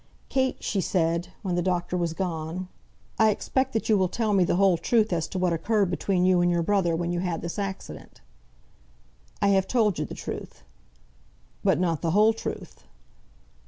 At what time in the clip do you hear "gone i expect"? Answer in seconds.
2.15-3.71